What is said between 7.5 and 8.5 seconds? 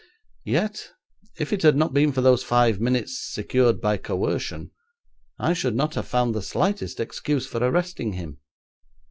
arresting him.